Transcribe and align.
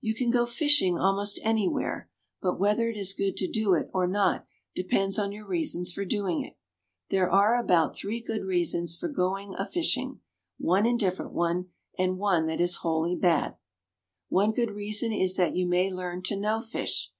You 0.00 0.16
can 0.16 0.30
go 0.30 0.46
fishing 0.46 0.98
almost 0.98 1.38
anywhere, 1.44 2.10
but 2.42 2.58
whether 2.58 2.88
it 2.88 2.96
is 2.96 3.14
good 3.14 3.36
to 3.36 3.46
do 3.46 3.74
it 3.74 3.88
or 3.94 4.08
not 4.08 4.44
depends 4.74 5.16
on 5.16 5.30
your 5.30 5.46
reasons 5.46 5.92
for 5.92 6.04
doing 6.04 6.42
it. 6.44 6.56
There 7.10 7.30
are 7.30 7.54
about 7.56 7.94
three 7.94 8.20
good 8.20 8.42
reasons 8.44 8.96
for 8.96 9.06
going 9.08 9.54
a 9.56 9.64
fishing, 9.64 10.22
one 10.58 10.86
indifferent 10.86 11.34
one, 11.34 11.68
and 11.96 12.18
one 12.18 12.46
that 12.46 12.60
is 12.60 12.78
wholly 12.82 13.14
bad. 13.14 13.58
One 14.28 14.50
good 14.50 14.72
reason 14.72 15.12
is 15.12 15.36
that 15.36 15.54
you 15.54 15.68
may 15.68 15.92
learn 15.92 16.24
to 16.24 16.36
know 16.36 16.60
fish. 16.60 17.12